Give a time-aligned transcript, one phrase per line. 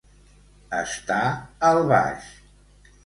[0.77, 1.21] Estar
[1.69, 2.33] al baix.